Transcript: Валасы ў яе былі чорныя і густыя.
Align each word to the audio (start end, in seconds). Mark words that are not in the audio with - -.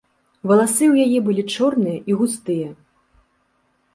Валасы 0.51 0.85
ў 0.93 1.03
яе 1.07 1.19
былі 1.27 1.43
чорныя 1.57 1.99
і 2.11 2.17
густыя. 2.21 2.69